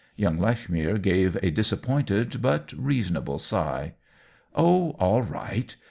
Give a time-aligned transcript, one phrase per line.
[0.15, 3.93] Young Lechmere gave a disappointed but reasonable sigh."
[4.55, 5.75] Oh, all right.